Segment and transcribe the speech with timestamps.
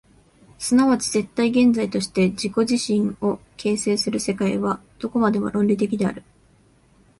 [0.57, 6.23] 即ち絶対現在として自己自身を形成する世界は、どこまでも論理的である。